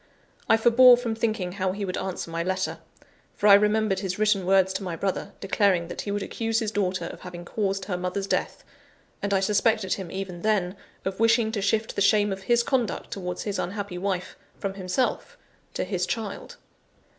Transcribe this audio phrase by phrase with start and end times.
[0.49, 2.79] I forbore from thinking how he would answer my letter;
[3.35, 6.71] for I remembered his written words to my brother, declaring that he would accuse his
[6.71, 8.63] daughter of having caused her mother's death;
[9.21, 10.75] and I suspected him even then,
[11.05, 15.37] of wishing to shift the shame of his conduct towards his unhappy wife from himself
[15.75, 16.57] to his child.